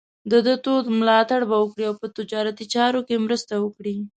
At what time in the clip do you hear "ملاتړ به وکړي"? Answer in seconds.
0.99-1.83